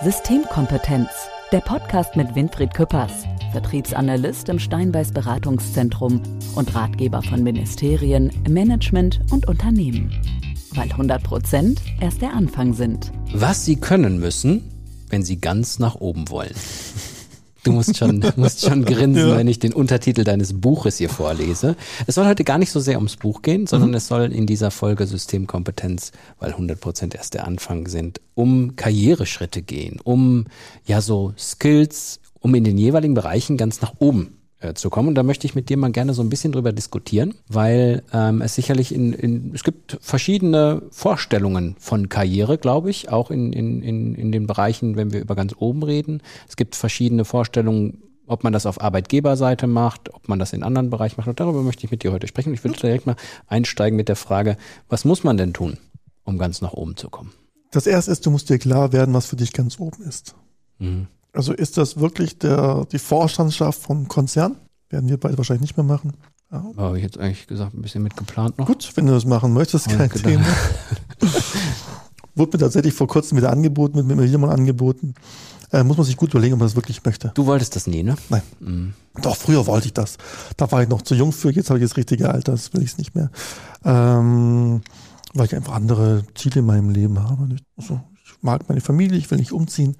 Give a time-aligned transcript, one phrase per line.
[0.00, 1.08] Systemkompetenz,
[1.50, 6.22] der Podcast mit Winfried Küppers, Vertriebsanalyst im Steinbeiß Beratungszentrum
[6.54, 10.12] und Ratgeber von Ministerien, Management und Unternehmen.
[10.70, 13.10] Weil 100 Prozent erst der Anfang sind.
[13.32, 14.70] Was Sie können müssen,
[15.08, 16.54] wenn Sie ganz nach oben wollen.
[17.68, 19.36] Du musst schon, musst schon grinsen, ja.
[19.36, 21.76] wenn ich den Untertitel deines Buches hier vorlese.
[22.06, 23.96] Es soll heute gar nicht so sehr ums Buch gehen, sondern mhm.
[23.96, 29.60] es soll in dieser Folge Systemkompetenz, weil 100 Prozent erst der Anfang sind, um Karriereschritte
[29.62, 30.46] gehen, um
[30.86, 35.08] ja so Skills, um in den jeweiligen Bereichen ganz nach oben äh, zu kommen.
[35.08, 38.42] Und da möchte ich mit dir mal gerne so ein bisschen drüber diskutieren, weil ähm,
[38.42, 43.82] es sicherlich in, in es gibt verschiedene Vorstellungen von Karriere, glaube ich, auch in, in,
[43.82, 46.22] in, in den Bereichen, wenn wir über ganz oben reden.
[46.48, 50.90] Es gibt verschiedene Vorstellungen, ob man das auf Arbeitgeberseite macht, ob man das in anderen
[50.90, 51.28] Bereichen macht.
[51.28, 52.52] Und darüber möchte ich mit dir heute sprechen.
[52.52, 53.16] Ich würde direkt mal
[53.46, 54.56] einsteigen mit der Frage,
[54.88, 55.78] was muss man denn tun,
[56.24, 57.32] um ganz nach oben zu kommen?
[57.70, 60.34] Das erste ist, du musst dir klar werden, was für dich ganz oben ist.
[60.78, 61.06] Mhm.
[61.32, 64.56] Also ist das wirklich der, die Vorstandschaft vom Konzern?
[64.90, 66.14] Werden wir beide wahrscheinlich nicht mehr machen.
[66.50, 66.64] Ja.
[66.76, 68.66] Habe ich jetzt eigentlich gesagt, ein bisschen mitgeplant noch.
[68.66, 70.46] Gut, wenn du das machen möchtest, kein Thema.
[72.34, 75.14] Wurde mir tatsächlich vor kurzem wieder angeboten, mit mir wieder mal angeboten.
[75.70, 77.32] Äh, muss man sich gut überlegen, ob man das wirklich möchte.
[77.34, 78.16] Du wolltest das nie, ne?
[78.30, 78.42] Nein.
[78.60, 78.94] Mhm.
[79.20, 80.16] Doch, früher wollte ich das.
[80.56, 82.82] Da war ich noch zu jung für, jetzt habe ich das richtige Alter, das will
[82.82, 83.30] ich es nicht mehr.
[83.84, 84.80] Ähm,
[85.34, 87.56] weil ich einfach andere Ziele in meinem Leben habe.
[87.76, 89.96] Also, ich mag meine Familie, ich will nicht umziehen.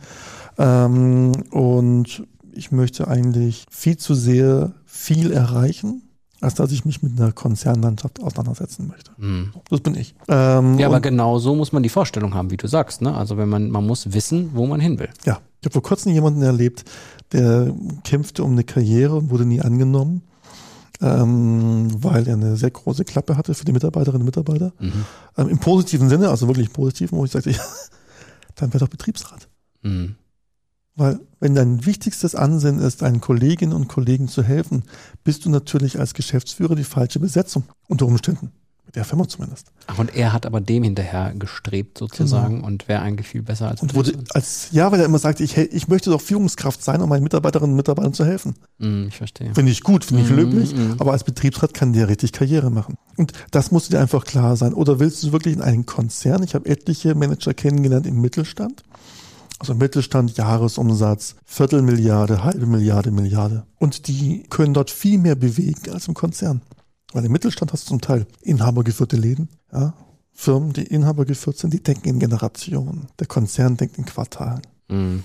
[0.59, 6.03] Ähm, und ich möchte eigentlich viel zu sehr viel erreichen,
[6.41, 9.13] als dass ich mich mit einer Konzernlandschaft auseinandersetzen möchte.
[9.17, 9.53] Mhm.
[9.71, 10.15] Das bin ich.
[10.29, 13.03] Ähm, ja, aber genau so muss man die Vorstellung haben, wie du sagst.
[13.03, 13.15] Ne?
[13.15, 15.09] Also wenn man, man muss wissen, wo man hin will.
[15.25, 16.85] Ja, ich habe vor kurzem jemanden erlebt,
[17.33, 17.73] der
[18.05, 20.23] kämpfte um eine Karriere und wurde nie angenommen,
[21.01, 24.73] ähm, weil er eine sehr große Klappe hatte für die Mitarbeiterinnen und Mitarbeiter.
[24.79, 25.05] Mhm.
[25.37, 27.63] Ähm, Im positiven Sinne, also wirklich positiv, wo ich sagte, ja,
[28.55, 29.49] dann wäre doch Betriebsrat.
[29.83, 30.17] Mhm.
[30.99, 34.83] Weil wenn dein wichtigstes Ansinnen ist, deinen Kolleginnen und Kollegen zu helfen,
[35.23, 38.51] bist du natürlich als Geschäftsführer die falsche Besetzung, unter Umständen.
[38.85, 39.71] Mit der Firma zumindest.
[39.87, 42.67] Ach, und er hat aber dem hinterher gestrebt sozusagen genau.
[42.67, 45.57] und wäre eigentlich viel besser als Und wurde als, ja, weil er immer sagte, ich,
[45.59, 48.55] ich möchte doch Führungskraft sein, um meinen Mitarbeiterinnen und Mitarbeitern zu helfen.
[48.79, 49.55] Mm, ich verstehe.
[49.55, 50.95] Finde ich gut, finde ich mm, löblich, mm.
[50.99, 52.97] aber als Betriebsrat kann der richtig Karriere machen.
[53.17, 54.73] Und das muss dir einfach klar sein.
[54.73, 56.43] Oder willst du wirklich in einen Konzern?
[56.43, 58.83] Ich habe etliche Manager kennengelernt im Mittelstand
[59.59, 63.65] also Mittelstand, Jahresumsatz, Viertelmilliarde, halbe Milliarde, Milliarde.
[63.79, 66.63] Und die können dort viel mehr bewegen als im Konzern.
[67.13, 69.95] Weil im Mittelstand hast du zum Teil inhabergeführte Läden, ja,
[70.33, 73.09] Firmen, die inhabergeführt sind, die denken in Generationen.
[73.19, 74.63] Der Konzern denkt in Quartalen.
[74.89, 75.25] Mhm.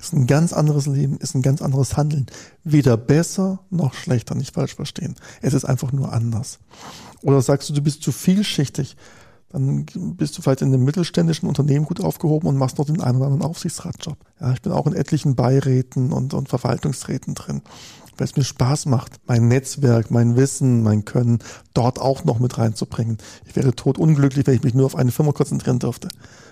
[0.00, 2.26] Ist ein ganz anderes Leben, ist ein ganz anderes Handeln.
[2.64, 5.14] Weder besser noch schlechter, nicht falsch verstehen.
[5.42, 6.58] Es ist einfach nur anders.
[7.22, 8.96] Oder sagst du, du bist zu vielschichtig,
[9.50, 9.86] dann
[10.16, 13.26] bist du vielleicht in einem mittelständischen Unternehmen gut aufgehoben und machst noch den einen oder
[13.26, 14.16] anderen Aufsichtsratjob.
[14.40, 17.62] Ja, ich bin auch in etlichen Beiräten und, und Verwaltungsräten drin,
[18.18, 21.38] weil es mir Spaß macht, mein Netzwerk, mein Wissen, mein Können
[21.74, 23.18] dort auch noch mit reinzubringen.
[23.46, 26.08] Ich wäre tot unglücklich, wenn ich mich nur auf eine Firma konzentrieren dürfte.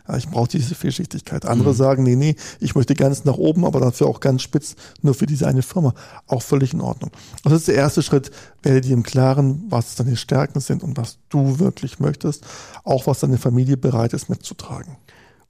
[0.07, 1.47] Ja, ich brauche diese Vielschichtigkeit.
[1.47, 1.77] Andere mhm.
[1.77, 5.27] sagen, nee, nee, ich möchte ganz nach oben, aber dafür auch ganz spitz, nur für
[5.27, 5.95] diese eine Firma.
[6.27, 7.11] Auch völlig in Ordnung.
[7.43, 8.31] Und das ist der erste Schritt.
[8.63, 12.45] Werde dir im Klaren, was deine Stärken sind und was du wirklich möchtest,
[12.85, 14.97] auch was deine Familie bereit ist mitzutragen.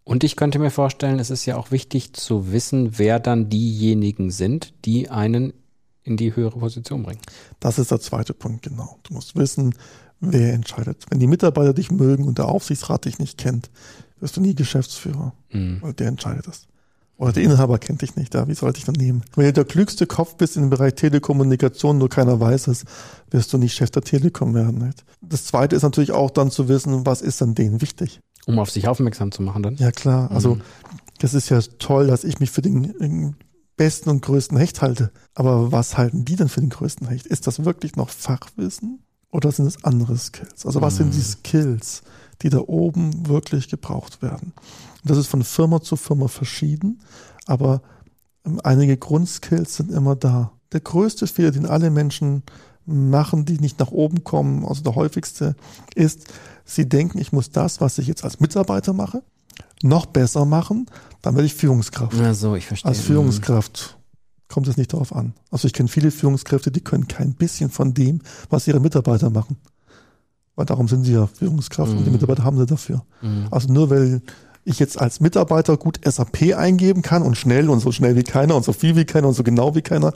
[0.04, 4.30] Und ich könnte mir vorstellen, es ist ja auch wichtig zu wissen, wer dann diejenigen
[4.30, 5.54] sind, die einen
[6.04, 7.20] in die höhere Position bringen.
[7.60, 8.98] Das ist der zweite Punkt, genau.
[9.02, 9.74] Du musst wissen,
[10.20, 11.04] wer entscheidet.
[11.10, 13.70] Wenn die Mitarbeiter dich mögen und der Aufsichtsrat dich nicht kennt,
[14.20, 15.78] wirst du nie Geschäftsführer, mhm.
[15.80, 16.66] weil der entscheidet das.
[17.16, 18.48] Oder der Inhaber kennt dich nicht, da.
[18.48, 19.22] Wie sollte ich dann nehmen?
[19.36, 22.84] Wenn du der klügste Kopf bist im Bereich Telekommunikation, nur keiner weiß es,
[23.30, 24.84] wirst du nicht Chef der Telekom werden.
[24.84, 25.04] Nicht?
[25.20, 28.20] Das zweite ist natürlich auch dann zu wissen, was ist dann denen wichtig.
[28.46, 29.76] Um auf sich aufmerksam zu machen dann?
[29.76, 30.30] Ja, klar.
[30.32, 30.62] Also, mhm.
[31.20, 33.36] das ist ja toll, dass ich mich für den
[33.76, 35.10] besten und größten Hecht halte.
[35.34, 37.26] Aber was halten die denn für den größten Hecht?
[37.26, 39.00] Ist das wirklich noch Fachwissen?
[39.30, 40.64] Oder sind es andere Skills?
[40.64, 41.10] Also was mhm.
[41.10, 42.02] sind die Skills,
[42.42, 44.52] die da oben wirklich gebraucht werden?
[45.02, 47.00] Und das ist von Firma zu Firma verschieden,
[47.46, 47.82] aber
[48.46, 50.52] ähm, einige Grundskills sind immer da.
[50.72, 52.44] Der größte Fehler, den alle Menschen
[52.86, 55.56] machen, die nicht nach oben kommen, also der häufigste,
[55.94, 56.32] ist,
[56.64, 59.22] sie denken, ich muss das, was ich jetzt als Mitarbeiter mache,
[59.84, 60.86] noch besser machen,
[61.22, 62.18] dann werde ich Führungskraft.
[62.18, 62.88] Ja, so, ich verstehe.
[62.88, 63.98] Als Führungskraft
[64.48, 65.34] kommt es nicht darauf an.
[65.50, 68.20] Also ich kenne viele Führungskräfte, die können kein bisschen von dem,
[68.50, 69.56] was ihre Mitarbeiter machen.
[70.56, 71.98] Weil darum sind sie ja Führungskraft mhm.
[71.98, 72.16] und die mhm.
[72.16, 73.04] Mitarbeiter haben sie dafür.
[73.22, 73.48] Mhm.
[73.50, 74.22] Also nur weil
[74.64, 78.56] ich jetzt als Mitarbeiter gut SAP eingeben kann und schnell und so schnell wie keiner
[78.56, 80.12] und so viel wie keiner und so genau wie keiner,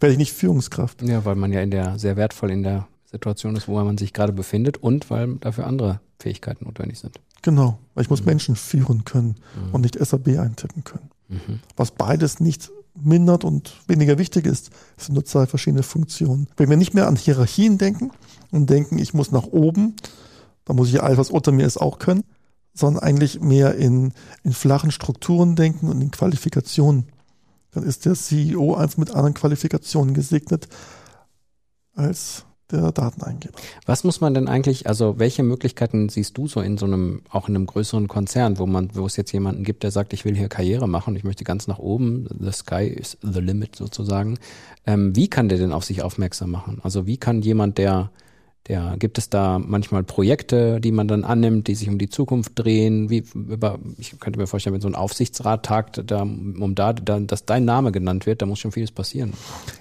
[0.00, 1.02] werde ich nicht Führungskraft.
[1.02, 4.12] Ja, weil man ja in der sehr wertvoll in der Situation ist, wo man sich
[4.12, 7.20] gerade befindet und weil dafür andere Fähigkeiten notwendig sind.
[7.46, 8.26] Genau, weil ich muss mhm.
[8.26, 9.72] Menschen führen können mhm.
[9.72, 11.10] und nicht SAB eintippen können.
[11.28, 11.60] Mhm.
[11.76, 16.48] Was beides nicht mindert und weniger wichtig ist, sind nur zwei verschiedene Funktionen.
[16.56, 18.10] Wenn wir nicht mehr an Hierarchien denken
[18.50, 19.94] und denken, ich muss nach oben,
[20.64, 22.24] dann muss ich alles, was unter mir ist, auch können,
[22.74, 24.12] sondern eigentlich mehr in,
[24.42, 27.06] in flachen Strukturen denken und in Qualifikationen.
[27.70, 30.66] Dann ist der CEO einfach mit anderen Qualifikationen gesegnet
[31.94, 33.54] als der Dateneingeber.
[33.84, 37.48] Was muss man denn eigentlich, also welche Möglichkeiten siehst du so in so einem, auch
[37.48, 40.34] in einem größeren Konzern, wo man, wo es jetzt jemanden gibt, der sagt, ich will
[40.34, 44.38] hier Karriere machen, ich möchte ganz nach oben, the sky is the limit sozusagen.
[44.86, 46.80] Ähm, wie kann der denn auf sich aufmerksam machen?
[46.82, 48.10] Also wie kann jemand, der
[48.68, 52.52] der, gibt es da manchmal Projekte, die man dann annimmt, die sich um die Zukunft
[52.56, 53.10] drehen?
[53.10, 57.20] Wie, über, ich könnte mir vorstellen, wenn so ein Aufsichtsrat tagt, da, um da, da,
[57.20, 59.32] dass dein Name genannt wird, da muss schon vieles passieren.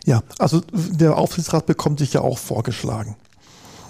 [0.06, 3.16] Ja, also der Aufsichtsrat bekommt sich ja auch vorgeschlagen.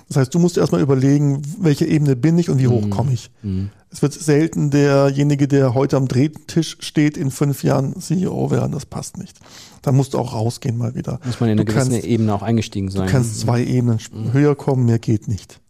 [0.07, 2.89] Das heißt, du musst erstmal überlegen, welche Ebene bin ich und wie hoch mhm.
[2.89, 3.31] komme ich.
[3.41, 3.69] Mhm.
[3.89, 8.71] Es wird selten derjenige, der heute am Drehtisch steht, in fünf Jahren CEO werden.
[8.71, 9.39] Das passt nicht.
[9.81, 11.19] Da musst du auch rausgehen mal wieder.
[11.23, 13.05] Muss man in eine gewisse Ebene auch eingestiegen sein.
[13.05, 14.33] Du kannst zwei Ebenen mhm.
[14.33, 15.61] höher kommen, mehr geht nicht.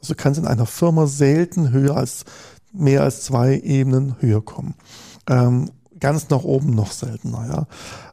[0.00, 2.24] Also du kannst in einer Firma selten höher als
[2.72, 4.74] mehr als zwei Ebenen höher kommen.
[5.28, 5.70] Ähm,
[6.00, 7.46] ganz nach oben noch seltener.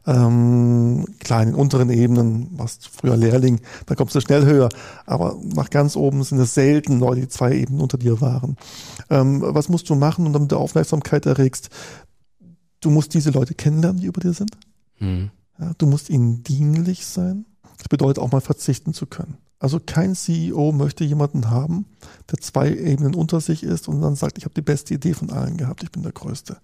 [0.06, 0.24] Ja.
[0.26, 4.68] Ähm, klar, in den unteren Ebenen, was früher Lehrling, da kommst du schnell höher.
[5.06, 8.56] Aber nach ganz oben sind es selten Leute, die zwei Ebenen unter dir waren.
[9.10, 11.70] Ähm, was musst du machen, um damit du Aufmerksamkeit erregst?
[12.80, 14.50] Du musst diese Leute kennenlernen, die über dir sind.
[14.98, 15.30] Mhm.
[15.58, 17.46] Ja, du musst ihnen dienlich sein.
[17.78, 19.36] Das bedeutet auch mal verzichten zu können.
[19.62, 21.86] Also kein CEO möchte jemanden haben,
[22.28, 25.30] der zwei Ebenen unter sich ist und dann sagt, ich habe die beste Idee von
[25.30, 26.56] allen gehabt, ich bin der Größte.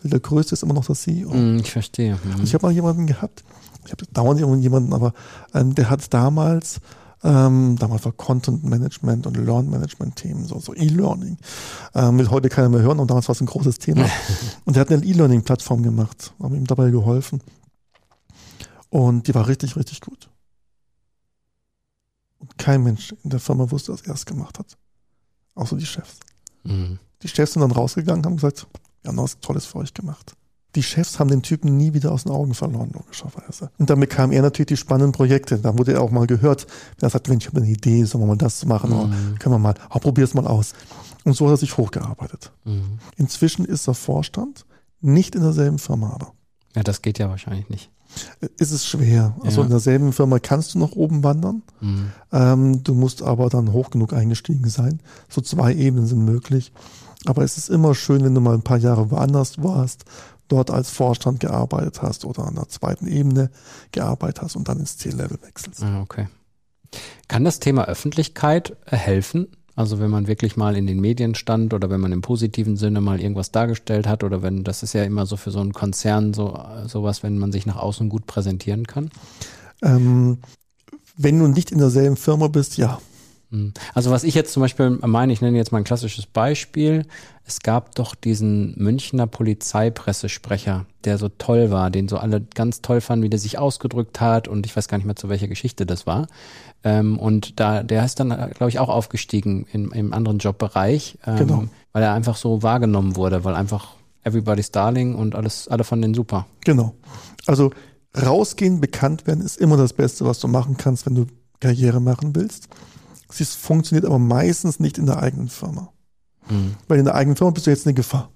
[0.00, 1.34] Weil der Größte ist immer noch der CEO.
[1.34, 2.16] Mm, ich verstehe.
[2.30, 3.42] Also ich habe mal jemanden gehabt,
[3.84, 5.14] ich habe dauernd jemanden, aber
[5.52, 6.80] ähm, der hat damals,
[7.24, 11.38] ähm, damals war Content Management und Learn Management Themen, so, so E-Learning.
[11.96, 14.08] Ähm, will heute keiner mehr hören und damals war es ein großes Thema.
[14.64, 17.40] und der hat eine E-Learning-Plattform gemacht, haben ihm dabei geholfen.
[18.90, 20.28] Und die war richtig, richtig gut.
[22.44, 24.76] Und kein Mensch in der Firma wusste, dass er es gemacht hat.
[25.54, 26.18] Außer die Chefs.
[26.64, 26.98] Mhm.
[27.22, 28.66] Die Chefs sind dann rausgegangen und haben gesagt,
[29.02, 30.34] wir haben was Tolles für euch gemacht.
[30.74, 33.70] Die Chefs haben den Typen nie wieder aus den Augen verloren, logischerweise.
[33.78, 35.58] Und damit kam er natürlich die spannenden Projekte.
[35.58, 36.66] Da wurde er auch mal gehört,
[37.00, 38.96] er sagt, Mensch, ich habe eine Idee, sollen wir mal das machen, mhm.
[38.96, 39.08] oder
[39.38, 40.74] können wir mal, oh, probier es mal aus.
[41.24, 42.52] Und so hat er sich hochgearbeitet.
[42.64, 42.98] Mhm.
[43.16, 44.66] Inzwischen ist er Vorstand,
[45.00, 46.34] nicht in derselben Firma aber.
[46.74, 47.90] Ja, das geht ja wahrscheinlich nicht
[48.58, 49.36] ist es schwer.
[49.42, 49.64] Also ja.
[49.64, 51.62] in derselben Firma kannst du nach oben wandern.
[51.80, 52.12] Mhm.
[52.32, 55.00] Ähm, du musst aber dann hoch genug eingestiegen sein.
[55.28, 56.72] So zwei Ebenen sind möglich.
[57.26, 60.04] Aber es ist immer schön, wenn du mal ein paar Jahre woanders warst,
[60.48, 63.50] dort als Vorstand gearbeitet hast oder an der zweiten Ebene
[63.92, 65.82] gearbeitet hast und dann ins C-Level wechselst.
[65.82, 66.28] Ah, okay.
[67.28, 69.48] Kann das Thema Öffentlichkeit helfen?
[69.76, 73.00] Also wenn man wirklich mal in den Medien stand oder wenn man im positiven Sinne
[73.00, 76.32] mal irgendwas dargestellt hat oder wenn, das ist ja immer so für so einen Konzern
[76.32, 79.10] so sowas, wenn man sich nach außen gut präsentieren kann.
[79.82, 80.38] Ähm,
[81.16, 83.00] wenn du nicht in derselben Firma bist, ja.
[83.50, 83.72] Hm.
[83.94, 87.06] Also was ich jetzt zum Beispiel meine, ich nenne jetzt mal ein klassisches Beispiel.
[87.46, 93.00] Es gab doch diesen Münchner Polizeipressesprecher, der so toll war, den so alle ganz toll
[93.00, 95.84] fanden, wie der sich ausgedrückt hat und ich weiß gar nicht mehr, zu welcher Geschichte
[95.84, 96.26] das war.
[96.84, 101.36] Ähm, und da, der ist dann, glaube ich, auch aufgestiegen in, im anderen Jobbereich, ähm,
[101.36, 101.64] genau.
[101.92, 106.14] weil er einfach so wahrgenommen wurde, weil einfach everybody's darling und alles, alle fanden den
[106.14, 106.46] super.
[106.64, 106.94] Genau.
[107.46, 107.70] Also
[108.16, 111.26] rausgehen, bekannt werden ist immer das Beste, was du machen kannst, wenn du
[111.60, 112.68] Karriere machen willst.
[113.40, 115.92] Es funktioniert aber meistens nicht in der eigenen Firma.
[116.48, 116.74] Mhm.
[116.88, 118.30] Weil in der eigenen Firma bist du jetzt eine Gefahr.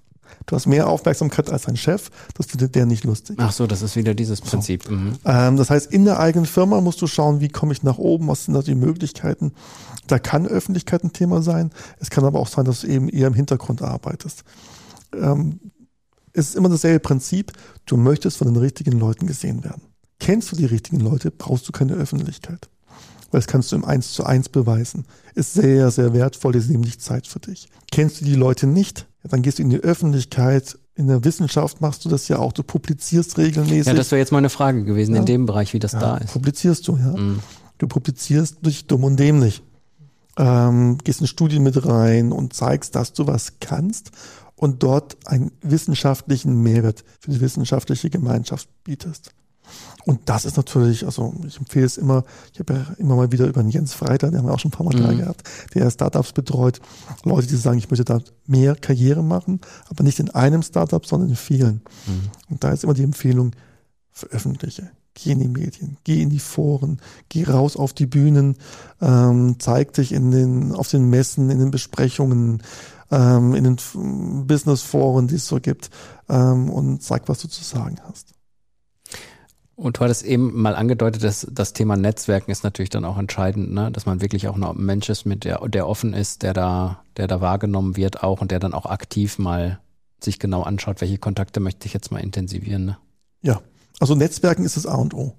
[0.45, 3.37] Du hast mehr Aufmerksamkeit als dein Chef, das findet der nicht lustig.
[3.39, 4.83] Ach so, das ist wieder dieses Prinzip.
[4.83, 4.91] So.
[4.91, 5.13] Mhm.
[5.25, 8.27] Ähm, das heißt, in der eigenen Firma musst du schauen, wie komme ich nach oben,
[8.27, 9.53] was sind da die Möglichkeiten.
[10.07, 11.71] Da kann Öffentlichkeit ein Thema sein.
[11.99, 14.43] Es kann aber auch sein, dass du eben eher im Hintergrund arbeitest.
[15.13, 15.59] Ähm,
[16.33, 17.53] es ist immer dasselbe Prinzip.
[17.85, 19.81] Du möchtest von den richtigen Leuten gesehen werden.
[20.19, 22.69] Kennst du die richtigen Leute, brauchst du keine Öffentlichkeit.
[23.31, 25.05] Weil das kannst du im Eins zu eins beweisen.
[25.35, 27.69] Ist sehr, sehr wertvoll, ist nämlich Zeit für dich.
[27.91, 30.77] Kennst du die Leute nicht, dann gehst du in die Öffentlichkeit.
[30.95, 32.51] In der Wissenschaft machst du das ja auch.
[32.51, 33.87] Du publizierst regelmäßig.
[33.87, 35.21] Ja, das wäre jetzt meine Frage gewesen, ja.
[35.21, 36.33] in dem Bereich, wie das ja, da ist.
[36.33, 37.15] Publizierst du, ja.
[37.15, 37.39] Mhm.
[37.77, 39.63] Du publizierst durch dumm und dämlich.
[40.37, 44.11] Ähm, gehst in Studien mit rein und zeigst, dass du was kannst
[44.55, 49.31] und dort einen wissenschaftlichen Mehrwert für die wissenschaftliche Gemeinschaft bietest.
[50.05, 52.23] Und das ist natürlich, also ich empfehle es immer,
[52.53, 54.69] ich habe ja immer mal wieder über den Jens Freiter, den haben wir auch schon
[54.69, 55.19] ein paar Mal mhm.
[55.19, 56.79] gehabt, der Startups betreut,
[57.23, 61.29] Leute, die sagen, ich möchte da mehr Karriere machen, aber nicht in einem Startup, sondern
[61.29, 61.81] in vielen.
[62.07, 62.29] Mhm.
[62.49, 63.51] Und da ist immer die Empfehlung,
[64.11, 64.89] veröffentliche.
[65.13, 68.55] Geh in die Medien, geh in die Foren, geh raus auf die Bühnen,
[69.01, 72.63] ähm, zeig dich in den, auf den Messen, in den Besprechungen,
[73.11, 75.89] ähm, in den Business-Foren, die es so gibt,
[76.29, 78.38] ähm, und sag, was du zu sagen hast.
[79.79, 83.71] Und du hattest eben mal angedeutet, dass das Thema Netzwerken ist natürlich dann auch entscheidend,
[83.71, 83.89] ne?
[83.91, 87.27] dass man wirklich auch ein Mensch ist, mit der, der offen ist, der da, der
[87.27, 89.79] da wahrgenommen wird auch und der dann auch aktiv mal
[90.21, 92.87] sich genau anschaut, welche Kontakte möchte ich jetzt mal intensivieren.
[92.87, 92.97] Ne?
[93.41, 93.61] Ja,
[94.01, 95.33] also Netzwerken ist das A und O.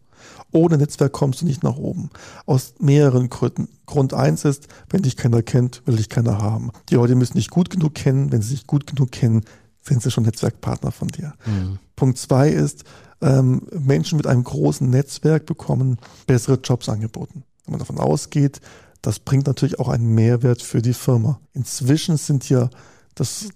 [0.52, 2.08] Ohne Netzwerk kommst du nicht nach oben.
[2.46, 3.68] Aus mehreren Gründen.
[3.84, 6.70] Grund eins ist, wenn dich keiner kennt, will dich keiner haben.
[6.88, 8.32] Die Leute müssen dich gut genug kennen.
[8.32, 9.44] Wenn sie dich gut genug kennen,
[9.82, 11.34] sind sie schon Netzwerkpartner von dir.
[11.44, 11.78] Mhm.
[11.94, 12.84] Punkt zwei ist,
[13.20, 17.44] ähm, Menschen mit einem großen Netzwerk bekommen bessere Jobs angeboten.
[17.64, 18.60] Wenn man davon ausgeht,
[19.02, 21.40] das bringt natürlich auch einen Mehrwert für die Firma.
[21.52, 22.70] Inzwischen sind ja
[23.14, 23.48] das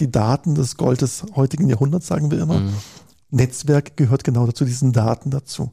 [0.00, 2.60] die Daten des Gold des heutigen Jahrhunderts, sagen wir immer.
[2.60, 2.74] Mhm.
[3.30, 5.72] Netzwerk gehört genau dazu, diesen Daten dazu.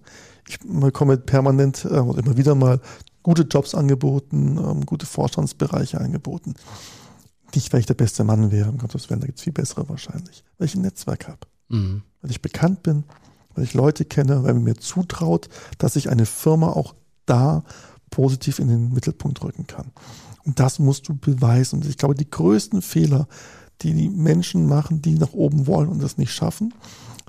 [0.49, 2.81] Ich bekomme permanent äh, und immer wieder mal
[3.23, 6.55] gute Jobs angeboten, ähm, gute Vorstandsbereiche angeboten.
[7.53, 9.87] Nicht, weil ich der beste Mann wäre, um Gottes Willen, da gibt es viel bessere
[9.87, 11.39] wahrscheinlich, weil ich ein Netzwerk habe.
[11.69, 12.03] Mhm.
[12.25, 13.03] Weil ich bekannt bin,
[13.53, 16.95] weil ich Leute kenne, weil man mir zutraut, dass ich eine Firma auch
[17.27, 17.63] da
[18.09, 19.91] positiv in den Mittelpunkt rücken kann.
[20.43, 21.81] Und das musst du beweisen.
[21.83, 23.27] Und ich glaube, die größten Fehler,
[23.83, 26.73] die die Menschen machen, die nach oben wollen und das nicht schaffen,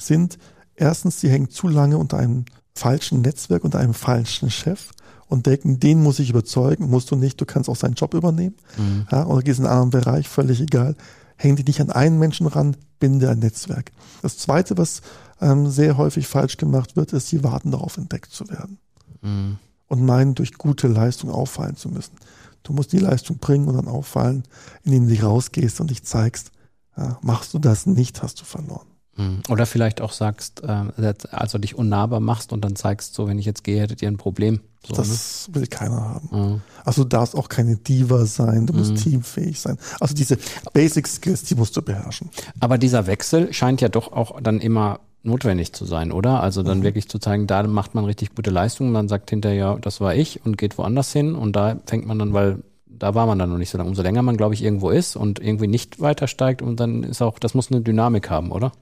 [0.00, 0.38] sind
[0.76, 4.92] erstens, sie hängen zu lange unter einem falschen Netzwerk, unter einem falschen Chef
[5.28, 8.56] und denken, den muss ich überzeugen, musst du nicht, du kannst auch seinen Job übernehmen
[8.78, 9.06] mhm.
[9.12, 10.96] ja, oder gehst in einen anderen Bereich, völlig egal.
[11.36, 13.92] Häng dich nicht an einen Menschen ran, binde ein Netzwerk.
[14.22, 15.02] Das Zweite, was
[15.40, 18.78] ähm, sehr häufig falsch gemacht wird, ist, sie warten darauf, entdeckt zu werden.
[19.20, 19.58] Mhm.
[19.88, 22.16] Und meinen, durch gute Leistung auffallen zu müssen.
[22.62, 24.42] Du musst die Leistung bringen und dann auffallen,
[24.82, 26.50] indem du rausgehst und dich zeigst.
[26.96, 28.86] Ja, machst du das nicht, hast du verloren.
[29.16, 29.42] Mhm.
[29.48, 33.46] Oder vielleicht auch sagst, äh, also dich unnahbar machst und dann zeigst, so wenn ich
[33.46, 34.60] jetzt gehe, hättet ihr ein Problem.
[34.86, 35.54] So, das ne?
[35.54, 36.28] will keiner haben.
[36.30, 36.60] Mhm.
[36.84, 38.96] Also du darfst auch keine Diva sein, du musst mhm.
[38.96, 39.78] teamfähig sein.
[40.00, 40.38] Also diese
[40.72, 42.30] Basic Skills, die musst du beherrschen.
[42.60, 46.40] Aber dieser Wechsel scheint ja doch auch dann immer notwendig zu sein, oder?
[46.40, 46.82] Also dann mhm.
[46.84, 50.44] wirklich zu zeigen, da macht man richtig gute Leistungen, dann sagt hinterher, das war ich
[50.44, 52.62] und geht woanders hin und da fängt man dann, weil
[52.98, 53.88] da war man dann noch nicht so lange.
[53.88, 57.22] Umso länger man, glaube ich, irgendwo ist und irgendwie nicht weiter steigt und dann ist
[57.22, 58.72] auch, das muss eine Dynamik haben, oder?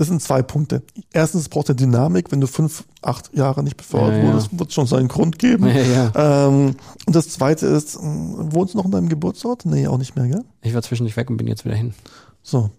[0.00, 0.82] Das sind zwei Punkte.
[1.12, 2.32] Erstens, es braucht eine Dynamik.
[2.32, 4.58] Wenn du fünf, acht Jahre nicht befördert ja, wurdest, ja.
[4.58, 5.66] wird es schon seinen Grund geben.
[5.92, 9.66] Ja, ähm, und das zweite ist, wohnst du noch in deinem Geburtsort?
[9.66, 10.44] Nee, auch nicht mehr, gell?
[10.62, 11.92] Ich war zwischendurch weg und bin jetzt wieder hin.
[12.42, 12.70] So.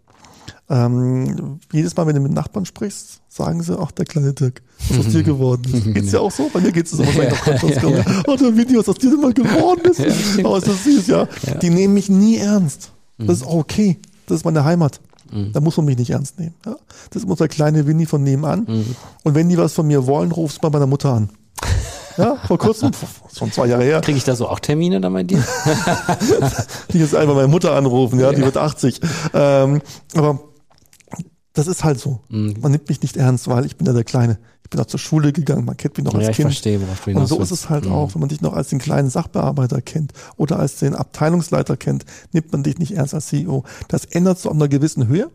[0.69, 5.05] Ähm, jedes Mal, wenn du mit Nachbarn sprichst, sagen sie, ach, der kleine Dirk, was
[5.05, 5.85] aus dir geworden ist.
[5.93, 6.49] Geht's ja auch so?
[6.53, 7.03] Bei mir geht's so.
[7.03, 8.23] Ja, ja, ja.
[8.27, 9.99] Oh, der Video, was aus dir mal geworden ist.
[10.37, 11.27] Ja, Aber ist das süß, ja.
[11.61, 12.91] Die nehmen mich nie ernst.
[13.17, 13.99] Das ist auch okay.
[14.27, 14.99] Das ist meine Heimat.
[15.31, 15.51] Mhm.
[15.53, 16.55] Da muss man mich nicht ernst nehmen.
[16.65, 16.75] Ja?
[17.09, 18.65] Das ist unser kleine Winnie von nebenan.
[18.67, 18.95] Mhm.
[19.23, 21.29] Und wenn die was von mir wollen, rufst du bei meiner Mutter an.
[22.17, 22.91] Ja, vor kurzem,
[23.33, 24.01] schon zwei Jahre her.
[24.01, 25.43] Kriege ich da so auch Termine dann bei dir?
[26.93, 28.99] die jetzt einfach meine Mutter anrufen, ja, die wird 80.
[29.33, 29.81] Ähm,
[30.15, 30.39] aber
[31.53, 32.21] das ist halt so.
[32.29, 32.55] Mhm.
[32.61, 34.39] Man nimmt mich nicht ernst, weil ich bin ja der Kleine.
[34.63, 36.47] Ich bin auch zur Schule gegangen, man kennt mich noch als ja, ich Kind.
[36.47, 37.91] Verstehe, worauf du Und so ist es halt mhm.
[37.91, 42.05] auch, wenn man dich noch als den kleinen Sachbearbeiter kennt oder als den Abteilungsleiter kennt,
[42.31, 43.65] nimmt man dich nicht ernst als CEO.
[43.89, 45.29] Das ändert zu einer gewissen Höhe,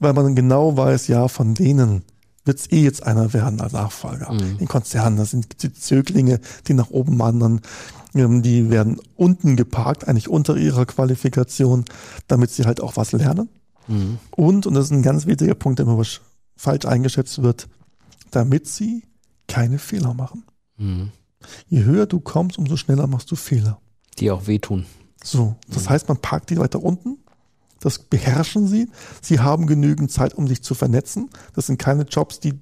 [0.00, 2.02] weil man genau weiß, ja, von denen
[2.50, 4.32] wird es eh jetzt einer werden als Nachfolger.
[4.32, 4.56] Mhm.
[4.58, 7.60] In Konzernen, das sind die Zöglinge, die nach oben wandern.
[8.12, 11.84] Ähm, die werden unten geparkt, eigentlich unter ihrer Qualifikation,
[12.26, 13.48] damit sie halt auch was lernen.
[13.86, 14.18] Mhm.
[14.32, 16.02] Und, und das ist ein ganz wichtiger Punkt, der immer
[16.56, 17.68] falsch eingeschätzt wird,
[18.32, 19.04] damit sie
[19.46, 20.42] keine Fehler machen.
[20.76, 21.12] Mhm.
[21.68, 23.78] Je höher du kommst, umso schneller machst du Fehler.
[24.18, 24.86] Die auch wehtun.
[25.22, 25.90] So, das mhm.
[25.90, 27.18] heißt, man parkt die weiter unten.
[27.80, 28.88] Das beherrschen sie.
[29.22, 31.30] Sie haben genügend Zeit, um sich zu vernetzen.
[31.54, 32.54] Das sind keine Jobs, die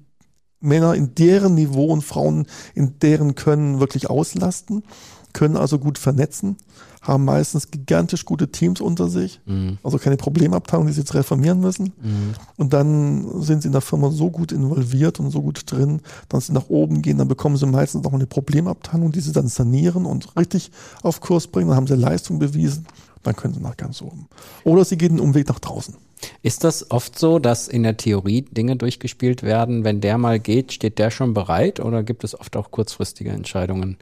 [0.61, 4.83] Männer in deren Niveau und Frauen in deren Können wirklich auslasten,
[5.31, 6.57] können also gut vernetzen
[7.01, 9.77] haben meistens gigantisch gute Teams unter sich, mhm.
[9.83, 11.93] also keine Problemabteilung, die sie jetzt reformieren müssen.
[12.01, 12.33] Mhm.
[12.57, 16.47] Und dann sind sie in der Firma so gut involviert und so gut drin, dass
[16.47, 20.05] sie nach oben gehen, dann bekommen sie meistens noch eine Problemabteilung, die sie dann sanieren
[20.05, 20.71] und richtig
[21.01, 22.85] auf Kurs bringen, dann haben sie Leistung bewiesen,
[23.23, 24.27] dann können sie nach ganz oben.
[24.63, 25.95] Oder sie gehen einen Umweg nach draußen.
[26.41, 30.73] Ist das oft so, dass in der Theorie Dinge durchgespielt werden, wenn der mal geht,
[30.73, 33.97] steht der schon bereit oder gibt es oft auch kurzfristige Entscheidungen?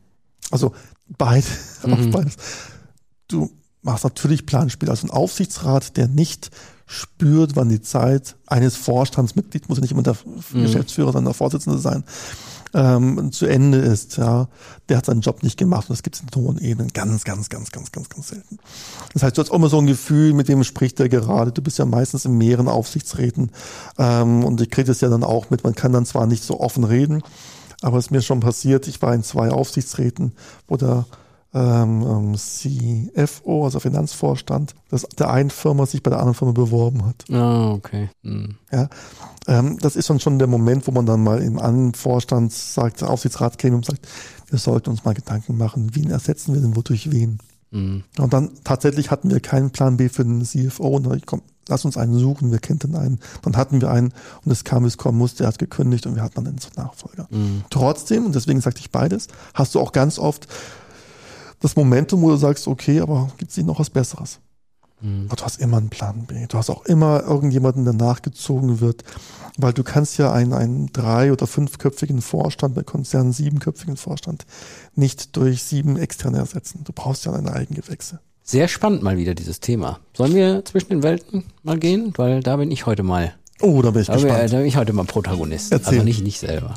[0.50, 0.74] Also
[1.08, 1.46] beid,
[1.86, 2.12] mhm.
[2.12, 2.38] beides
[3.28, 4.90] du machst natürlich Planspiel.
[4.90, 6.52] Also ein Aufsichtsrat, der nicht
[6.88, 10.16] spürt, wann die Zeit eines Vorstandsmitglieds, muss ja nicht immer der
[10.54, 10.64] mhm.
[10.64, 12.04] Geschäftsführer, sondern der Vorsitzende sein,
[12.74, 14.48] ähm, zu Ende ist, ja,
[14.90, 17.50] der hat seinen Job nicht gemacht und das gibt es in hohen Ebenen ganz, ganz,
[17.50, 18.58] ganz, ganz, ganz, ganz selten.
[19.14, 21.52] Das heißt, du hast auch immer so ein Gefühl, mit wem spricht der gerade.
[21.52, 23.52] Du bist ja meistens in mehreren Aufsichtsräten
[23.98, 25.64] ähm, und ich kriege das ja dann auch mit.
[25.64, 27.22] Man kann dann zwar nicht so offen reden,
[27.82, 30.34] aber es ist mir schon passiert, ich war in zwei Aufsichtsräten,
[30.68, 31.06] wo der
[31.54, 37.06] ähm, ähm CFO, also Finanzvorstand, dass der einen Firma sich bei der anderen Firma beworben
[37.06, 37.26] hat.
[37.32, 38.10] Ah, okay.
[38.24, 38.56] Hm.
[38.72, 38.90] Ja,
[39.48, 43.04] ähm, das ist dann schon der Moment, wo man dann mal im anderen Vorstand sagt,
[43.04, 44.08] Aufsichtsrat käme und sagt,
[44.50, 47.40] wir sollten uns mal Gedanken machen, wen ersetzen wir denn wodurch wen?
[47.72, 48.04] Mhm.
[48.18, 51.86] Und dann tatsächlich hatten wir keinen Plan B für den CFO und dann komm, lass
[51.86, 53.20] uns einen suchen, wir kennen einen.
[53.42, 54.14] Dann hatten wir einen
[54.46, 57.28] und es kam, es kommen musste, er hat gekündigt und wir hatten dann den Nachfolger.
[57.30, 57.64] Mhm.
[57.70, 60.48] Trotzdem, und deswegen sagte ich beides, hast du auch ganz oft
[61.60, 64.40] das Momentum, wo du sagst, okay, aber gibt es nicht noch was Besseres?
[65.02, 65.28] Mhm.
[65.30, 66.48] Du hast immer einen Plan B.
[66.48, 69.04] Du hast auch immer irgendjemanden, der nachgezogen wird,
[69.58, 74.46] weil du kannst ja einen, einen drei- oder fünfköpfigen Vorstand bei Konzernen, siebenköpfigen Vorstand
[74.96, 76.82] nicht durch sieben externe ersetzen.
[76.84, 78.20] Du brauchst ja deine Eigengewächse.
[78.44, 80.00] Sehr spannend mal wieder dieses Thema.
[80.14, 82.14] Sollen wir zwischen den Welten mal gehen?
[82.16, 83.34] Weil da bin ich heute mal.
[83.60, 84.40] Oh, da bin ich da gespannt.
[84.40, 85.72] Bin, da bin ich heute mal Protagonist.
[85.72, 85.96] Erzähl.
[85.96, 86.76] Also nicht, nicht selber.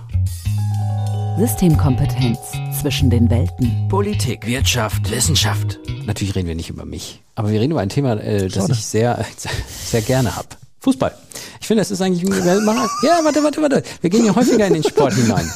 [1.38, 2.38] Systemkompetenz
[2.80, 3.88] zwischen den Welten.
[3.88, 5.78] Politik, Wirtschaft, Wissenschaft.
[6.06, 8.84] Natürlich reden wir nicht über mich, aber wir reden über ein Thema, äh, das ich
[8.84, 9.24] sehr,
[9.68, 10.48] sehr gerne habe.
[10.80, 11.14] Fußball.
[11.60, 13.82] Ich finde, das ist eigentlich ein Ja, warte, warte, warte.
[14.00, 15.50] Wir gehen ja häufiger in den Sport hinein.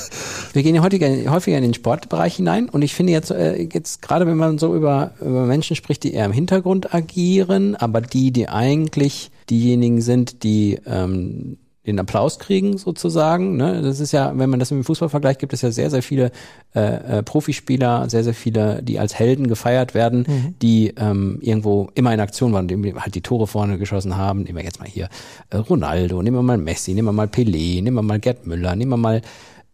[0.53, 4.03] Wir gehen ja häufiger, häufiger in den Sportbereich hinein und ich finde jetzt, äh, jetzt
[4.03, 8.31] gerade wenn man so über, über Menschen spricht, die eher im Hintergrund agieren, aber die,
[8.31, 13.57] die eigentlich diejenigen sind, die ähm, den Applaus kriegen sozusagen.
[13.57, 13.83] Ne?
[13.83, 16.03] Das ist ja, wenn man das mit dem Fußball vergleicht, gibt es ja sehr, sehr
[16.03, 16.33] viele
[16.75, 20.55] äh, äh, Profispieler, sehr, sehr viele, die als Helden gefeiert werden, mhm.
[20.63, 24.43] die ähm, irgendwo immer in Aktion waren, die halt die Tore vorne geschossen haben.
[24.43, 25.09] Nehmen wir jetzt mal hier
[25.51, 28.75] äh, Ronaldo, nehmen wir mal Messi, nehmen wir mal Pelé, nehmen wir mal Gerd Müller,
[28.77, 29.21] nehmen wir mal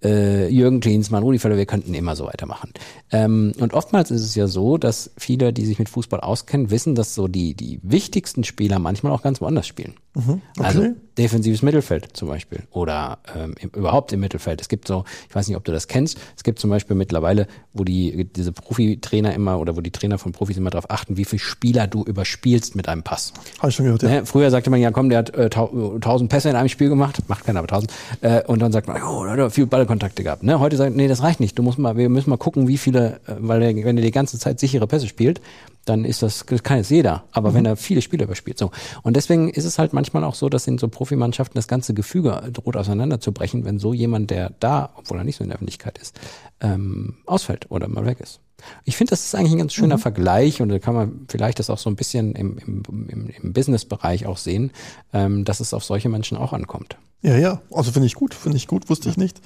[0.02, 2.73] äh, Jürgen Klinsmann, Rudi Völler, wir könnten immer so weitermachen.
[3.11, 6.95] Ähm, und oftmals ist es ja so, dass viele, die sich mit Fußball auskennen, wissen,
[6.95, 9.95] dass so die, die wichtigsten Spieler manchmal auch ganz woanders spielen.
[10.14, 10.66] Mhm, okay.
[10.66, 14.61] Also defensives Mittelfeld zum Beispiel oder ähm, im, überhaupt im Mittelfeld.
[14.61, 17.47] Es gibt so, ich weiß nicht, ob du das kennst, es gibt zum Beispiel mittlerweile,
[17.73, 21.25] wo die diese Profitrainer immer oder wo die Trainer von Profis immer darauf achten, wie
[21.25, 23.33] viele Spieler du überspielst mit einem Pass.
[23.59, 24.09] Habe ich schon gehört, ja.
[24.09, 24.26] Ne?
[24.26, 27.45] Früher sagte man ja, komm, der hat äh, tausend Pässe in einem Spiel gemacht, macht
[27.45, 27.92] keiner, aber tausend.
[28.21, 30.42] Äh, und dann sagt man, oh, hat viel Ballkontakte gehabt.
[30.42, 30.60] Ne?
[30.60, 31.58] Heute sagt, nee, das reicht nicht.
[31.58, 34.10] Du musst mal, wir müssen mal gucken, wie viele, äh, weil er, wenn er die
[34.10, 35.40] ganze Zeit sichere Pässe spielt,
[35.84, 37.24] dann ist das, das kann jetzt jeder.
[37.32, 37.54] Aber mhm.
[37.54, 38.70] wenn er viele Spieler überspielt, so.
[39.02, 42.40] Und deswegen ist es halt manchmal auch so, dass in so Profimannschaften das ganze Gefüge
[42.52, 46.18] droht auseinanderzubrechen, wenn so jemand, der da, obwohl er nicht so in der Öffentlichkeit ist,
[46.60, 48.40] ähm, ausfällt oder mal weg ist.
[48.84, 50.02] Ich finde, das ist eigentlich ein ganz schöner mhm.
[50.02, 53.52] Vergleich und da kann man vielleicht das auch so ein bisschen im, im, im, im
[53.54, 54.70] Business-Bereich auch sehen,
[55.14, 56.96] ähm, dass es auf solche Menschen auch ankommt.
[57.22, 59.40] Ja, ja, also finde ich gut, finde ich gut, wusste ich nicht.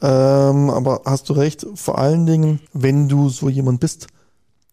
[0.00, 4.06] Ähm, aber hast du recht, vor allen Dingen, wenn du so jemand bist,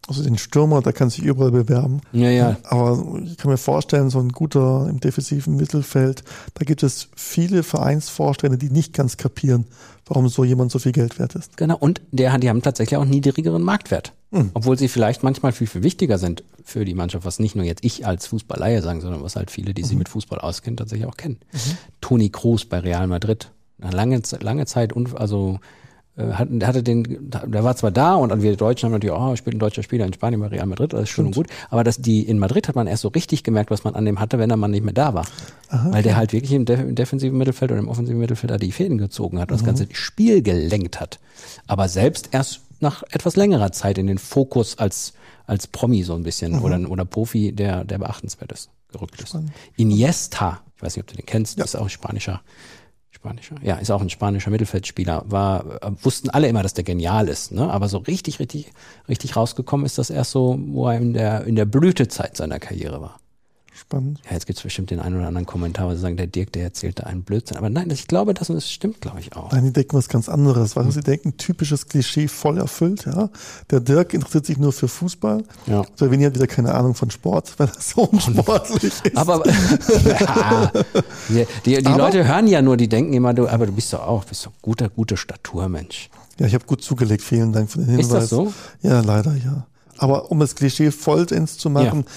[0.08, 2.00] also den Stürmer, der kann sich überall bewerben.
[2.12, 2.56] Ja, ja.
[2.64, 6.22] Aber ich kann mir vorstellen, so ein guter im defensiven Mittelfeld,
[6.54, 9.66] da gibt es viele Vereinsvorstände, die nicht ganz kapieren,
[10.06, 11.56] warum so jemand so viel Geld wert ist.
[11.56, 14.12] Genau, und der, die haben tatsächlich auch einen niedrigeren Marktwert.
[14.30, 14.50] Mhm.
[14.54, 17.84] Obwohl sie vielleicht manchmal viel, viel wichtiger sind für die Mannschaft, was nicht nur jetzt
[17.84, 19.98] ich als Fußballleihe sagen, sondern was halt viele, die sich mhm.
[19.98, 21.38] mit Fußball auskennen, tatsächlich auch kennen.
[21.52, 21.78] Mhm.
[22.00, 23.50] Toni Kroos bei Real Madrid.
[23.78, 25.58] Lange, lange Zeit, also
[26.16, 29.58] äh, hatte den, der war zwar da und wir Deutschen haben natürlich, oh, spielt ein
[29.58, 32.38] deutscher Spieler in Spanien bei Real Madrid, alles schön und gut, aber dass die in
[32.38, 34.68] Madrid hat man erst so richtig gemerkt, was man an dem hatte, wenn er mal
[34.68, 35.26] nicht mehr da war.
[35.68, 38.56] Aha, Weil der halt wirklich im, def im, defensiven Mittelfeld oder im offensiven Mittelfeld da
[38.56, 39.66] die Fäden gezogen hat und mhm.
[39.66, 41.18] das ganze Spiel gelenkt hat.
[41.66, 45.12] Aber selbst erst nach etwas längerer Zeit in den Fokus als,
[45.46, 46.62] als Promi so ein bisschen mhm.
[46.62, 49.36] oder, oder Profi, der, der beachtenswert ist, gerückt ist.
[49.76, 51.64] Iniesta, ich weiß nicht, ob du den kennst, ja.
[51.64, 52.40] ist auch spanischer
[53.16, 53.56] Spanischer.
[53.62, 55.24] Ja, ist auch ein spanischer Mittelfeldspieler.
[55.26, 57.70] War, äh, wussten alle immer, dass der genial ist, ne?
[57.70, 58.72] Aber so richtig, richtig,
[59.08, 63.00] richtig rausgekommen ist das erst so, wo er in der, in der Blütezeit seiner Karriere
[63.00, 63.18] war.
[63.76, 64.20] Spannend.
[64.24, 66.62] Ja, jetzt gibt's bestimmt den einen oder anderen Kommentar, wo sie sagen, der Dirk, der
[66.62, 67.58] erzählt da einen Blödsinn.
[67.58, 69.52] Aber nein, ich glaube, das, das stimmt, glaube ich, auch.
[69.52, 70.92] Nein, die denken was ganz anderes, weil mhm.
[70.92, 73.28] sie denken, typisches Klischee voll erfüllt, ja.
[73.70, 75.44] Der Dirk interessiert sich nur für Fußball.
[75.66, 75.84] Ja.
[76.00, 79.16] Der Winnie hat wieder keine Ahnung von Sport, weil er so unsportlich ist.
[79.16, 80.72] Aber ja,
[81.28, 83.92] die, die, die aber, Leute hören ja nur, die denken immer, du, aber du bist
[83.92, 86.08] doch auch, bist doch guter, guter Staturmensch.
[86.38, 88.06] Ja, ich habe gut zugelegt, vielen Dank für den Hinweis.
[88.06, 88.54] Ist das so?
[88.80, 89.66] Ja, leider, ja.
[89.98, 92.12] Aber um das Klischee vollends zu machen, ja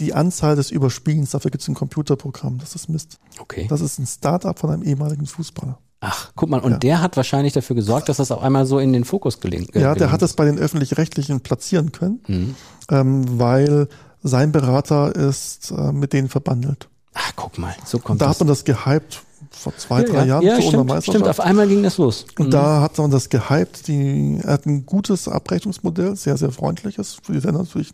[0.00, 3.18] die Anzahl des Überspielens, dafür gibt es ein Computerprogramm, das ist Mist.
[3.38, 3.66] Okay.
[3.68, 5.78] Das ist ein Startup von einem ehemaligen Fußballer.
[6.00, 6.78] Ach, guck mal, und ja.
[6.78, 9.76] der hat wahrscheinlich dafür gesorgt, dass das auf einmal so in den Fokus gelingt.
[9.76, 12.54] Äh, ja, der hat es bei den öffentlich-rechtlichen platzieren können, mhm.
[12.90, 13.88] ähm, weil
[14.22, 16.88] sein Berater ist äh, mit denen verbandelt.
[17.12, 18.36] Ach, guck mal, so kommt da das.
[18.36, 20.24] hat man das gehypt vor zwei, ja, drei ja.
[20.24, 22.24] Jahren ja, zur stimmt, stimmt, auf einmal ging das los.
[22.38, 22.50] Und Mhm.
[22.50, 23.88] da hat man das gehypt.
[23.88, 27.92] Die, er hat ein gutes Abrechnungsmodell, sehr, sehr freundliches, für die Sender natürlich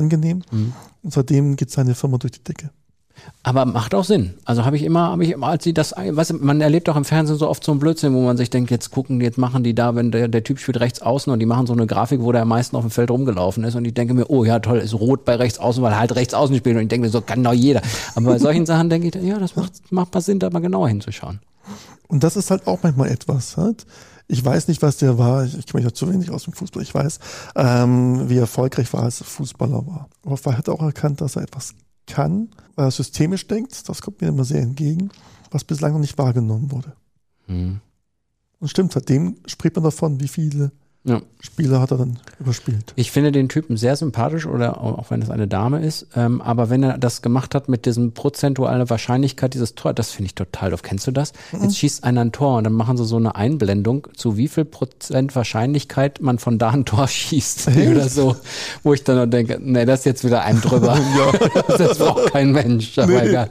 [0.00, 0.42] angenehm.
[0.50, 0.72] Mhm.
[1.02, 2.70] Und seitdem geht seine Firma durch die Decke.
[3.42, 4.34] Aber macht auch Sinn.
[4.44, 6.96] Also habe ich immer, habe ich immer, als sie das, weißt du, man erlebt auch
[6.96, 9.62] im Fernsehen so oft so einen Blödsinn, wo man sich denkt, jetzt gucken, jetzt machen
[9.62, 12.20] die da, wenn der, der Typ spielt rechts außen und die machen so eine Grafik,
[12.20, 14.58] wo der am meisten auf dem Feld rumgelaufen ist und ich denke mir, oh ja
[14.58, 17.06] toll, ist rot bei rechts außen, weil er halt rechts außen spielt und ich denke
[17.06, 17.82] mir, so kann doch jeder.
[18.14, 20.88] Aber bei solchen Sachen denke ich, ja, das macht, macht mal Sinn, da mal genauer
[20.88, 21.40] hinzuschauen.
[22.08, 23.56] Und das ist halt auch manchmal etwas.
[23.56, 23.86] Halt.
[24.30, 25.44] Ich weiß nicht, was der war.
[25.44, 26.82] Ich, ich kenne mich ja zu wenig aus dem Fußball.
[26.82, 27.18] Ich weiß,
[27.56, 30.08] ähm, wie erfolgreich war, als er Fußballer war.
[30.24, 31.74] Aber er hat auch erkannt, dass er etwas
[32.06, 33.88] kann, weil er systemisch denkt.
[33.88, 35.10] Das kommt mir immer sehr entgegen,
[35.50, 36.92] was bislang noch nicht wahrgenommen wurde.
[37.48, 37.80] Mhm.
[38.60, 40.70] Und stimmt, seitdem spricht man davon, wie viele
[41.04, 41.22] Ja.
[41.40, 42.92] Spieler hat er dann überspielt.
[42.94, 46.68] Ich finde den Typen sehr sympathisch oder auch wenn es eine Dame ist, ähm, aber
[46.68, 50.70] wenn er das gemacht hat mit diesem prozentuale Wahrscheinlichkeit dieses Tor, das finde ich total
[50.70, 50.82] doof.
[50.82, 51.32] Kennst du das?
[51.52, 54.66] Jetzt schießt einer ein Tor und dann machen sie so eine Einblendung, zu wie viel
[54.66, 58.36] Prozent Wahrscheinlichkeit man von da ein Tor schießt oder so,
[58.82, 60.98] wo ich dann nur denke, nee, das ist jetzt wieder ein drüber.
[61.78, 63.50] das braucht kein Mensch, aber egal.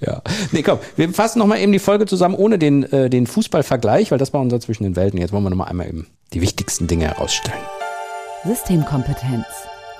[0.00, 0.22] Ja.
[0.52, 4.18] Nee, komm, wir fassen nochmal eben die Folge zusammen ohne den, äh, den Fußballvergleich, weil
[4.18, 5.18] das war unser zwischen den Welten.
[5.18, 7.62] Jetzt wollen wir nochmal einmal eben die wichtigsten Dinge herausstellen.
[8.44, 9.46] Systemkompetenz.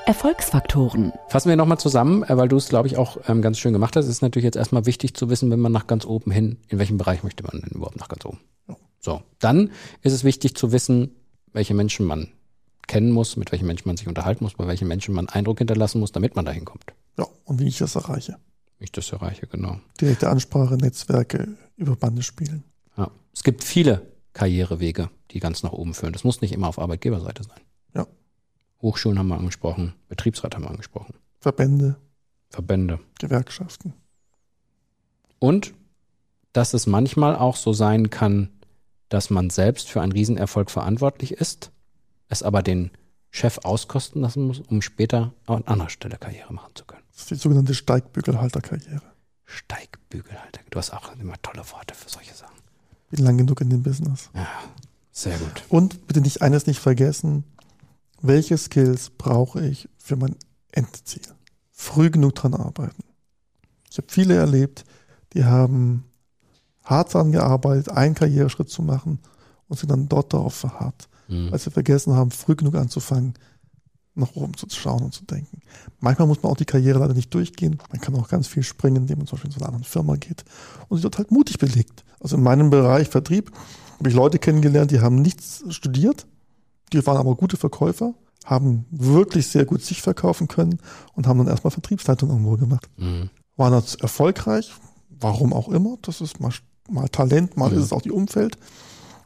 [0.07, 1.13] Erfolgsfaktoren.
[1.29, 3.95] Fassen wir nochmal zusammen, äh, weil du es, glaube ich, auch ähm, ganz schön gemacht
[3.97, 4.07] hast.
[4.07, 6.79] Es ist natürlich jetzt erstmal wichtig zu wissen, wenn man nach ganz oben hin, in
[6.79, 8.41] welchem Bereich möchte man denn überhaupt nach ganz oben.
[9.01, 9.71] So, dann
[10.03, 11.15] ist es wichtig zu wissen,
[11.53, 12.29] welche Menschen man
[12.87, 16.01] kennen muss, mit welchen Menschen man sich unterhalten muss, bei welchen Menschen man Eindruck hinterlassen
[16.01, 16.85] muss, damit man dahin kommt.
[17.19, 18.39] Ja, und wie ich das erreiche.
[18.79, 19.79] Wie ich das erreiche, genau.
[20.01, 22.65] Direkte Ansprache, Netzwerke, über Bande spielen.
[22.97, 23.11] Ja.
[23.33, 26.13] Es gibt viele Karrierewege, die ganz nach oben führen.
[26.13, 27.61] Das muss nicht immer auf Arbeitgeberseite sein.
[27.95, 28.07] Ja.
[28.81, 31.97] Hochschulen haben wir angesprochen, Betriebsrat haben wir angesprochen, Verbände,
[32.51, 33.01] Verbände.
[33.19, 33.95] Gewerkschaften.
[35.39, 35.75] Und
[36.53, 38.51] dass es manchmal auch so sein kann,
[39.09, 41.73] dass man selbst für einen Riesenerfolg verantwortlich ist,
[42.29, 42.91] es aber den
[43.31, 47.03] Chef auskosten lassen muss, um später an anderer Stelle Karriere machen zu können.
[47.13, 49.03] Das ist die sogenannte Steigbügelhalterkarriere.
[49.45, 50.61] Steigbügelhalter.
[50.71, 52.58] Du hast auch immer tolle Worte für solche Sachen.
[53.11, 54.29] Bin lang genug in dem Business.
[54.35, 54.47] Ja,
[55.13, 55.65] sehr gut.
[55.69, 57.45] Und bitte nicht eines nicht vergessen,
[58.21, 60.35] welche Skills brauche ich für mein
[60.73, 61.23] Endziel?
[61.71, 63.03] Früh genug dran arbeiten.
[63.91, 64.85] Ich habe viele erlebt,
[65.33, 66.05] die haben
[66.85, 69.21] hart daran gearbeitet, einen Karriereschritt zu machen
[69.69, 71.51] und sind dann dort darauf verharrt, Mhm.
[71.53, 73.35] weil sie vergessen haben, früh genug anzufangen,
[74.19, 75.61] nach oben zu schauen und zu denken.
[76.01, 77.79] Manchmal muss man auch die Karriere leider nicht durchgehen.
[77.91, 80.17] Man kann auch ganz viel springen, indem man zum Beispiel in so eine andere Firma
[80.17, 80.45] geht
[80.89, 82.05] und sich dort halt mutig belegt.
[82.21, 83.53] Also in meinem Bereich Vertrieb
[83.99, 86.27] habe ich Leute kennengelernt, die haben nichts studiert,
[86.93, 90.79] die waren aber gute Verkäufer, haben wirklich sehr gut sich verkaufen können
[91.15, 92.89] und haben dann erstmal Vertriebsleitung irgendwo gemacht.
[92.97, 93.31] Mhm.
[93.57, 94.73] Waren dort erfolgreich,
[95.11, 96.53] warum auch immer, das ist mal,
[96.89, 97.79] mal Talent, mal Mhm.
[97.79, 98.57] ist es auch die Umfeld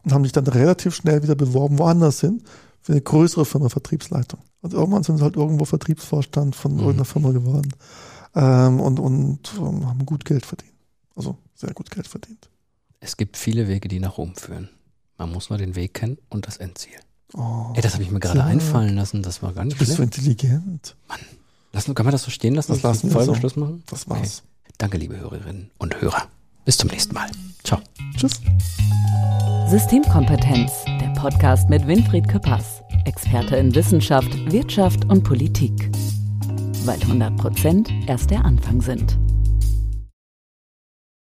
[0.04, 2.42] und haben sich dann relativ schnell wieder beworben, woanders hin,
[2.80, 4.40] für eine größere Firma Vertriebsleitung.
[4.62, 6.78] Und irgendwann sind sie halt irgendwo Vertriebsvorstand von Mhm.
[6.78, 7.72] irgendeiner Firma geworden
[8.34, 10.72] ähm, und, und ähm, haben gut Geld verdient.
[11.16, 12.48] Also sehr gut Geld verdient.
[13.00, 14.68] Es gibt viele Wege, die nach oben führen.
[15.18, 16.94] Man muss nur den Weg kennen und das Endziel.
[17.34, 19.22] Oh, Ey, das habe ich mir gerade einfallen lassen.
[19.22, 20.16] Das war gar nicht bist schlecht.
[20.16, 20.96] intelligent?
[21.72, 22.72] Lassen, kann man das so stehen lassen?
[22.72, 23.34] Das lassen wir Folge so.
[23.34, 23.82] Schluss machen?
[23.86, 24.42] Das war's.
[24.78, 26.28] Danke, liebe Hörerinnen und Hörer.
[26.64, 27.28] Bis zum nächsten Mal.
[27.64, 27.80] Ciao.
[28.16, 28.40] Tschüss.
[29.68, 35.90] Systemkompetenz, der Podcast mit Winfried Küppers, Experte in Wissenschaft, Wirtschaft und Politik.
[36.84, 39.18] Weil 100 Prozent erst der Anfang sind.